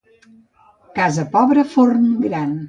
Casa 0.99 1.27
pobra, 1.35 1.67
forn 1.75 2.09
gran. 2.27 2.59